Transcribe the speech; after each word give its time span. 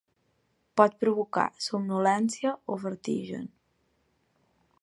Pot 0.79 0.95
provocar 1.03 1.43
somnolència 1.67 2.57
o 2.77 2.81
vertigen. 2.87 3.47